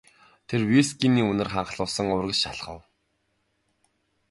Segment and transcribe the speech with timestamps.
[0.47, 2.79] Тэр вискиний үнэр ханхлуулан урагш алхав.